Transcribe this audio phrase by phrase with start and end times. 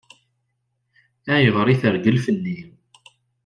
[1.33, 2.57] Ayɣer i treggel fell-i?